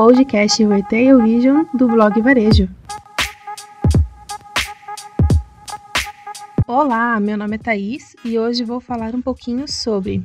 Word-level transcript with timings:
podcast 0.00 0.64
Retail 0.64 1.22
Vision 1.22 1.66
do 1.74 1.86
blog 1.86 2.18
Varejo. 2.22 2.66
Olá, 6.66 7.20
meu 7.20 7.36
nome 7.36 7.56
é 7.56 7.58
Thaís 7.58 8.16
e 8.24 8.38
hoje 8.38 8.64
vou 8.64 8.80
falar 8.80 9.14
um 9.14 9.20
pouquinho 9.20 9.68
sobre 9.68 10.24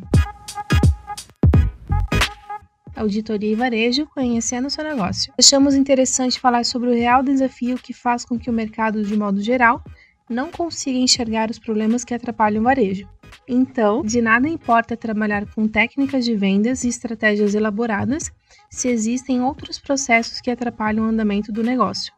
auditoria 2.95 3.51
e 3.51 3.55
varejo, 3.55 4.07
conhecendo 4.13 4.67
o 4.67 4.71
seu 4.71 4.85
negócio. 4.85 5.33
Achamos 5.37 5.75
interessante 5.75 6.39
falar 6.39 6.63
sobre 6.63 6.89
o 6.89 6.93
real 6.93 7.21
desafio 7.21 7.75
que 7.75 7.91
faz 7.91 8.23
com 8.23 8.39
que 8.39 8.49
o 8.49 8.53
mercado, 8.53 9.03
de 9.03 9.17
modo 9.17 9.41
geral, 9.41 9.83
não 10.29 10.51
consiga 10.51 10.97
enxergar 10.97 11.51
os 11.51 11.59
problemas 11.59 12.05
que 12.05 12.13
atrapalham 12.13 12.61
o 12.61 12.63
varejo. 12.63 13.09
Então, 13.47 14.01
de 14.01 14.21
nada 14.21 14.49
importa 14.49 14.97
trabalhar 14.97 15.45
com 15.53 15.67
técnicas 15.67 16.25
de 16.25 16.35
vendas 16.35 16.83
e 16.83 16.87
estratégias 16.87 17.53
elaboradas 17.53 18.31
se 18.71 18.87
existem 18.89 19.41
outros 19.41 19.77
processos 19.77 20.41
que 20.41 20.49
atrapalham 20.49 21.05
o 21.05 21.09
andamento 21.09 21.51
do 21.51 21.61
negócio. 21.61 22.11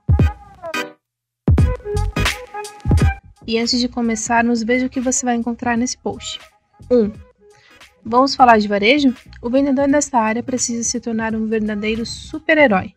E 3.45 3.57
antes 3.57 3.79
de 3.79 3.89
começarmos, 3.89 4.63
veja 4.63 4.85
o 4.85 4.89
que 4.89 5.01
você 5.01 5.25
vai 5.25 5.35
encontrar 5.35 5.77
nesse 5.77 5.97
post. 5.97 6.39
1. 6.89 6.95
Um, 6.95 7.11
vamos 8.03 8.33
falar 8.33 8.57
de 8.57 8.67
varejo? 8.67 9.13
O 9.41 9.49
vendedor 9.49 9.87
desta 9.89 10.19
área 10.19 10.43
precisa 10.43 10.83
se 10.83 10.99
tornar 10.99 11.35
um 11.35 11.45
verdadeiro 11.45 12.05
super-herói, 12.05 12.93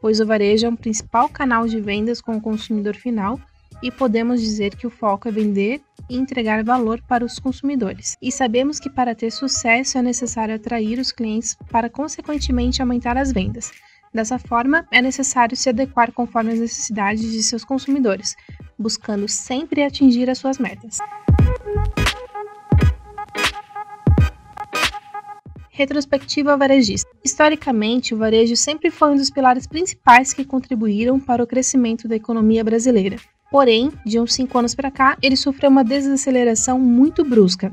pois 0.00 0.20
o 0.20 0.26
varejo 0.26 0.66
é 0.66 0.68
o 0.68 0.76
principal 0.76 1.28
canal 1.28 1.66
de 1.66 1.80
vendas 1.80 2.20
com 2.20 2.36
o 2.36 2.40
consumidor 2.40 2.94
final 2.94 3.40
e 3.84 3.90
podemos 3.90 4.40
dizer 4.40 4.74
que 4.74 4.86
o 4.86 4.90
foco 4.90 5.28
é 5.28 5.30
vender 5.30 5.82
e 6.08 6.16
entregar 6.16 6.64
valor 6.64 7.02
para 7.06 7.22
os 7.22 7.38
consumidores. 7.38 8.16
E 8.20 8.32
sabemos 8.32 8.80
que 8.80 8.88
para 8.88 9.14
ter 9.14 9.30
sucesso 9.30 9.98
é 9.98 10.02
necessário 10.02 10.54
atrair 10.54 10.98
os 10.98 11.12
clientes 11.12 11.54
para 11.70 11.90
consequentemente 11.90 12.80
aumentar 12.80 13.18
as 13.18 13.30
vendas. 13.30 13.70
Dessa 14.10 14.38
forma, 14.38 14.86
é 14.90 15.02
necessário 15.02 15.54
se 15.54 15.68
adequar 15.68 16.12
conforme 16.12 16.52
as 16.54 16.60
necessidades 16.60 17.30
de 17.30 17.42
seus 17.42 17.62
consumidores, 17.62 18.34
buscando 18.78 19.28
sempre 19.28 19.82
atingir 19.82 20.30
as 20.30 20.38
suas 20.38 20.58
metas. 20.58 20.96
Retrospectiva 25.68 26.56
varejista. 26.56 27.10
Historicamente, 27.22 28.14
o 28.14 28.16
varejo 28.16 28.56
sempre 28.56 28.90
foi 28.90 29.10
um 29.10 29.16
dos 29.16 29.28
pilares 29.28 29.66
principais 29.66 30.32
que 30.32 30.44
contribuíram 30.44 31.20
para 31.20 31.42
o 31.42 31.46
crescimento 31.46 32.08
da 32.08 32.16
economia 32.16 32.64
brasileira. 32.64 33.18
Porém, 33.50 33.92
de 34.04 34.18
uns 34.18 34.34
cinco 34.34 34.58
anos 34.58 34.74
para 34.74 34.90
cá, 34.90 35.16
ele 35.22 35.36
sofreu 35.36 35.70
uma 35.70 35.84
desaceleração 35.84 36.78
muito 36.78 37.24
brusca, 37.24 37.70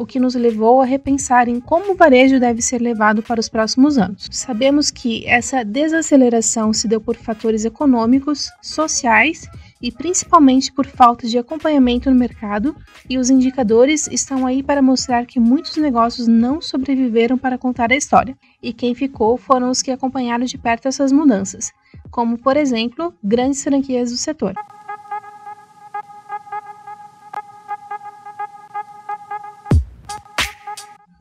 o 0.00 0.06
que 0.06 0.18
nos 0.18 0.34
levou 0.34 0.80
a 0.80 0.84
repensar 0.84 1.46
em 1.46 1.60
como 1.60 1.92
o 1.92 1.94
varejo 1.94 2.40
deve 2.40 2.62
ser 2.62 2.80
levado 2.80 3.22
para 3.22 3.38
os 3.38 3.48
próximos 3.48 3.98
anos. 3.98 4.28
Sabemos 4.30 4.90
que 4.90 5.26
essa 5.28 5.62
desaceleração 5.62 6.72
se 6.72 6.88
deu 6.88 7.00
por 7.00 7.16
fatores 7.16 7.64
econômicos, 7.64 8.50
sociais 8.62 9.46
e 9.80 9.92
principalmente 9.92 10.72
por 10.72 10.86
falta 10.86 11.26
de 11.26 11.38
acompanhamento 11.38 12.10
no 12.10 12.16
mercado, 12.16 12.74
e 13.08 13.16
os 13.18 13.30
indicadores 13.30 14.06
estão 14.08 14.46
aí 14.46 14.62
para 14.62 14.82
mostrar 14.82 15.26
que 15.26 15.40
muitos 15.40 15.76
negócios 15.76 16.26
não 16.26 16.60
sobreviveram 16.60 17.38
para 17.38 17.56
contar 17.56 17.90
a 17.92 17.96
história, 17.96 18.36
e 18.62 18.72
quem 18.72 18.94
ficou 18.94 19.36
foram 19.36 19.70
os 19.70 19.80
que 19.80 19.90
acompanharam 19.90 20.44
de 20.44 20.58
perto 20.58 20.88
essas 20.88 21.12
mudanças, 21.12 21.72
como 22.10 22.36
por 22.36 22.56
exemplo, 22.56 23.14
grandes 23.22 23.62
franquias 23.62 24.10
do 24.10 24.18
setor. 24.18 24.54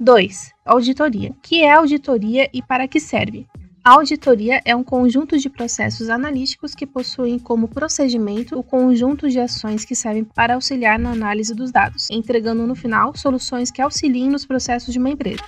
2. 0.10 0.56
Auditoria. 0.66 1.30
O 1.30 1.36
que 1.36 1.62
é 1.62 1.72
auditoria 1.72 2.50
e 2.52 2.64
para 2.64 2.88
que 2.88 3.00
serve? 3.00 3.46
A 3.84 3.92
auditoria 3.92 4.60
é 4.66 4.76
um 4.76 4.84
conjunto 4.84 5.38
de 5.38 5.52
processos 5.52 6.10
analíticos 6.10 6.74
que 6.74 6.88
possuem 6.88 7.38
como 7.38 7.68
procedimento 7.68 8.58
o 8.58 8.64
conjunto 8.64 9.30
de 9.30 9.40
ações 9.40 9.86
que 9.86 9.94
servem 9.94 10.24
para 10.24 10.56
auxiliar 10.56 10.98
na 10.98 11.12
análise 11.12 11.54
dos 11.54 11.72
dados, 11.72 12.08
entregando 12.10 12.66
no 12.66 12.74
final 12.74 13.16
soluções 13.16 13.70
que 13.70 13.84
auxiliem 13.84 14.32
nos 14.32 14.48
processos 14.48 14.92
de 14.92 14.98
uma 14.98 15.12
empresa. 15.12 15.44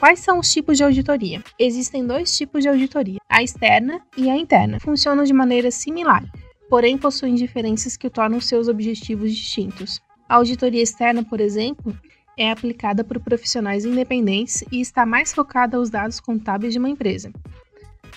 Quais 0.00 0.18
são 0.18 0.40
os 0.40 0.52
tipos 0.52 0.76
de 0.76 0.82
auditoria? 0.82 1.44
Existem 1.56 2.04
dois 2.04 2.36
tipos 2.36 2.64
de 2.64 2.68
auditoria, 2.68 3.20
a 3.28 3.40
externa 3.40 4.00
e 4.16 4.28
a 4.28 4.36
interna. 4.36 4.80
Funcionam 4.80 5.22
de 5.22 5.32
maneira 5.32 5.70
similar, 5.70 6.24
porém 6.68 6.98
possuem 6.98 7.36
diferenças 7.36 7.96
que 7.96 8.10
tornam 8.10 8.40
seus 8.40 8.66
objetivos 8.66 9.32
distintos. 9.32 10.04
A 10.28 10.36
auditoria 10.36 10.82
externa, 10.82 11.22
por 11.24 11.40
exemplo, 11.40 11.96
é 12.36 12.50
aplicada 12.50 13.02
por 13.04 13.18
profissionais 13.20 13.84
independentes 13.84 14.64
e 14.70 14.80
está 14.80 15.06
mais 15.06 15.32
focada 15.32 15.76
aos 15.76 15.88
dados 15.88 16.20
contábeis 16.20 16.72
de 16.72 16.78
uma 16.78 16.90
empresa. 16.90 17.32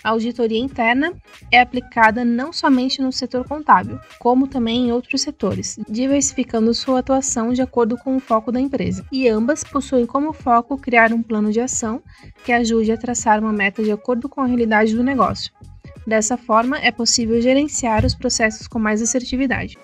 A 0.04 0.12
auditoria 0.12 0.60
interna 0.60 1.14
é 1.52 1.60
aplicada 1.60 2.24
não 2.24 2.54
somente 2.54 3.02
no 3.02 3.12
setor 3.12 3.46
contábil, 3.46 4.00
como 4.18 4.48
também 4.48 4.88
em 4.88 4.92
outros 4.92 5.22
setores, 5.22 5.78
diversificando 5.90 6.74
sua 6.74 7.00
atuação 7.00 7.52
de 7.52 7.62
acordo 7.62 7.98
com 7.98 8.16
o 8.16 8.20
foco 8.20 8.52
da 8.52 8.62
empresa. 8.62 9.06
E 9.12 9.28
ambas 9.28 9.64
possuem 9.64 10.06
como 10.06 10.32
foco 10.32 10.78
criar 10.78 11.12
um 11.12 11.22
plano 11.22 11.52
de 11.52 11.60
ação 11.60 12.02
que 12.46 12.54
ajude 12.54 12.94
a 12.94 12.98
traçar 12.98 13.40
uma 13.40 13.52
meta 13.52 13.84
de 13.84 13.92
acordo 13.92 14.30
com 14.30 14.40
a 14.40 14.46
realidade 14.46 14.96
do 14.96 15.04
negócio. 15.04 15.52
Dessa 16.08 16.38
forma, 16.38 16.78
é 16.78 16.92
possível 16.92 17.42
gerenciar 17.42 18.06
os 18.06 18.16
processos 18.16 18.68
com 18.68 18.80
mais 18.80 19.02
assertividade. 19.02 19.78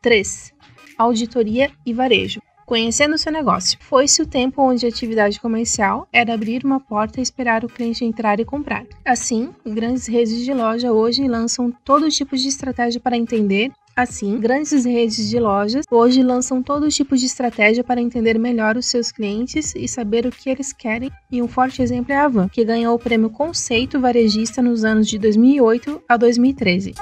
3. 0.00 0.52
Auditoria 0.96 1.70
e 1.84 1.92
varejo. 1.92 2.40
Conhecendo 2.64 3.16
o 3.16 3.18
seu 3.18 3.32
negócio. 3.32 3.78
Foi-se 3.80 4.22
o 4.22 4.26
tempo 4.26 4.62
onde 4.62 4.86
a 4.86 4.88
atividade 4.88 5.40
comercial 5.40 6.06
era 6.12 6.32
abrir 6.32 6.64
uma 6.64 6.78
porta 6.78 7.18
e 7.18 7.22
esperar 7.22 7.64
o 7.64 7.68
cliente 7.68 8.04
entrar 8.04 8.38
e 8.38 8.44
comprar. 8.44 8.86
Assim, 9.04 9.50
grandes 9.66 10.06
redes 10.06 10.44
de 10.44 10.54
loja 10.54 10.92
hoje 10.92 11.26
lançam 11.26 11.72
todo 11.84 12.08
tipo 12.08 12.36
de 12.36 12.48
estratégia 12.48 13.00
para 13.00 13.16
entender 13.16 13.72
Assim, 13.96 14.38
grandes 14.38 14.84
redes 14.84 15.28
de 15.28 15.38
lojas 15.38 15.84
hoje 15.90 16.22
lançam 16.22 16.62
todo 16.62 16.88
tipo 16.88 17.16
de 17.16 17.26
estratégia 17.26 17.84
para 17.84 18.00
entender 18.00 18.38
melhor 18.38 18.76
os 18.76 18.86
seus 18.86 19.12
clientes 19.12 19.74
e 19.74 19.86
saber 19.86 20.24
o 20.24 20.30
que 20.30 20.48
eles 20.48 20.72
querem. 20.72 21.10
E 21.30 21.42
um 21.42 21.48
forte 21.48 21.82
exemplo 21.82 22.12
é 22.12 22.16
a 22.16 22.24
Avan, 22.24 22.48
que 22.48 22.64
ganhou 22.64 22.94
o 22.94 22.98
prêmio 22.98 23.28
Conceito 23.28 24.00
Varejista 24.00 24.62
nos 24.62 24.84
anos 24.84 25.06
de 25.06 25.18
2008 25.18 26.02
a 26.08 26.16
2013. 26.16 26.94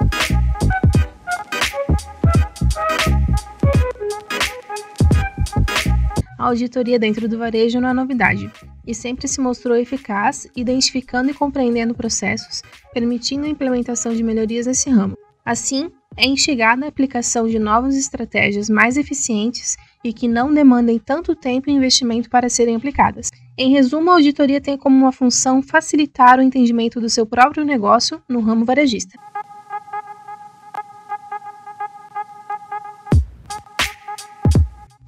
A 6.39 6.47
auditoria 6.47 7.01
dentro 7.01 7.29
do 7.29 7.37
varejo 7.37 7.81
não 7.81 7.89
é 7.89 7.93
novidade 7.93 8.49
e 8.87 8.95
sempre 8.95 9.27
se 9.27 9.41
mostrou 9.41 9.77
eficaz, 9.77 10.47
identificando 10.55 11.33
e 11.33 11.35
compreendendo 11.35 11.95
processos, 11.95 12.63
permitindo 12.95 13.45
a 13.45 13.49
implementação 13.49 14.15
de 14.15 14.23
melhorias 14.23 14.67
nesse 14.67 14.89
ramo. 14.89 15.19
Assim, 15.45 15.91
é 16.17 16.27
instigada 16.27 16.85
a 16.85 16.89
aplicação 16.89 17.49
de 17.49 17.59
novas 17.59 17.97
estratégias 17.97 18.71
mais 18.71 18.97
eficientes 18.97 19.77
e 20.05 20.13
que 20.13 20.29
não 20.29 20.55
demandem 20.55 20.97
tanto 20.97 21.35
tempo 21.35 21.69
e 21.69 21.73
investimento 21.73 22.31
para 22.31 22.49
serem 22.49 22.77
aplicadas. 22.77 23.31
Em 23.57 23.73
resumo, 23.73 24.11
a 24.11 24.15
auditoria 24.15 24.61
tem 24.61 24.79
como 24.79 24.97
uma 24.97 25.11
função 25.11 25.61
facilitar 25.61 26.39
o 26.39 26.43
entendimento 26.43 27.01
do 27.01 27.11
seu 27.11 27.27
próprio 27.27 27.65
negócio 27.65 28.23
no 28.29 28.41
ramo 28.41 28.65
varejista. 28.65 29.19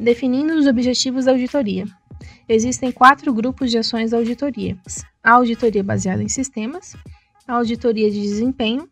Definindo 0.01 0.55
os 0.55 0.67
objetivos 0.67 1.27
da 1.27 1.33
auditoria. 1.33 1.85
Existem 2.49 2.91
quatro 2.91 3.35
grupos 3.35 3.71
de 3.71 3.77
ações 3.77 4.13
da 4.13 4.17
auditoria: 4.17 4.79
a 5.23 5.33
auditoria 5.33 5.85
baseada 5.85 6.23
em 6.23 6.29
sistemas, 6.29 6.97
a 7.47 7.53
auditoria 7.53 8.11
de 8.11 8.19
desempenho, 8.19 8.89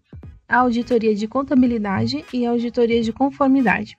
a 0.47 0.59
auditoria 0.59 1.15
de 1.15 1.27
contabilidade 1.27 2.23
e 2.31 2.45
a 2.45 2.51
auditoria 2.51 3.03
de 3.03 3.11
conformidade. 3.11 3.97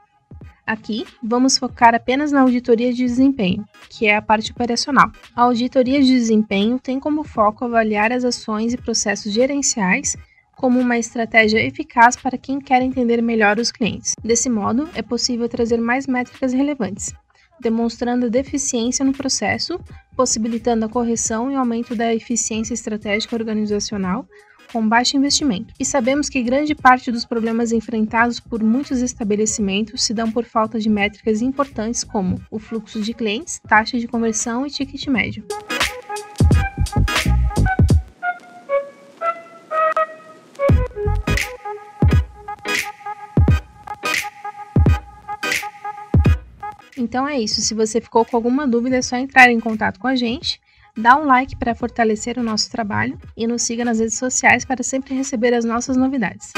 Aqui, 0.68 1.04
vamos 1.24 1.58
focar 1.58 1.96
apenas 1.96 2.32
na 2.32 2.42
auditoria 2.42 2.94
de 2.94 3.04
desempenho, 3.04 3.66
que 3.90 4.06
é 4.06 4.16
a 4.16 4.22
parte 4.22 4.52
operacional. 4.52 5.12
A 5.36 5.42
auditoria 5.42 6.00
de 6.00 6.10
desempenho 6.10 6.78
tem 6.78 7.00
como 7.00 7.24
foco 7.24 7.66
avaliar 7.66 8.12
as 8.12 8.24
ações 8.24 8.72
e 8.72 8.78
processos 8.78 9.34
gerenciais 9.34 10.16
como 10.60 10.78
uma 10.78 10.98
estratégia 10.98 11.66
eficaz 11.66 12.18
para 12.18 12.38
quem 12.38 12.60
quer 12.60 12.82
entender 12.82 13.22
melhor 13.22 13.58
os 13.58 13.72
clientes. 13.72 14.14
Desse 14.22 14.50
modo, 14.50 14.90
é 14.94 15.02
possível 15.02 15.48
trazer 15.48 15.78
mais 15.78 16.06
métricas 16.06 16.52
relevantes, 16.52 17.14
demonstrando 17.62 18.30
deficiência 18.30 19.06
no 19.06 19.14
processo, 19.14 19.80
possibilitando 20.18 20.84
a 20.84 20.90
correção 20.90 21.50
e 21.50 21.56
aumento 21.56 21.96
da 21.96 22.14
eficiência 22.14 22.74
estratégica 22.74 23.38
organizacional 23.38 24.28
com 24.74 24.86
baixo 24.86 25.16
investimento. 25.16 25.74
E 25.80 25.86
sabemos 25.86 26.28
que 26.28 26.44
grande 26.44 26.76
parte 26.76 27.10
dos 27.10 27.24
problemas 27.24 27.72
enfrentados 27.72 28.42
por 28.42 28.62
muitos 28.62 29.02
estabelecimentos 29.02 30.04
se 30.04 30.14
dão 30.14 30.30
por 30.30 30.44
falta 30.44 30.78
de 30.78 30.90
métricas 30.90 31.42
importantes 31.42 32.04
como 32.04 32.36
o 32.52 32.60
fluxo 32.60 33.02
de 33.02 33.14
clientes, 33.14 33.62
taxa 33.66 33.98
de 33.98 34.10
conversão 34.10 34.66
e 34.66 34.70
ticket 34.70 35.08
médio. 35.08 35.46
Então 47.00 47.28
é 47.28 47.40
isso. 47.40 47.62
Se 47.62 47.74
você 47.74 48.02
ficou 48.02 48.26
com 48.26 48.36
alguma 48.36 48.68
dúvida, 48.68 48.98
é 48.98 49.02
só 49.02 49.16
entrar 49.16 49.50
em 49.50 49.60
contato 49.60 50.00
com 50.00 50.08
a 50.08 50.16
gente. 50.16 50.60
Dá 50.98 51.16
um 51.16 51.26
like 51.26 51.56
para 51.56 51.74
fortalecer 51.74 52.38
o 52.38 52.44
nosso 52.44 52.70
trabalho 52.70 53.18
e 53.38 53.48
nos 53.48 53.62
siga 53.62 53.86
nas 53.86 54.00
redes 54.00 54.18
sociais 54.18 54.66
para 54.66 54.84
sempre 54.84 55.16
receber 55.16 55.54
as 55.54 55.64
nossas 55.64 55.96
novidades. 55.96 56.52